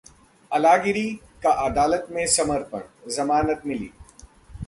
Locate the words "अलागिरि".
0.51-1.03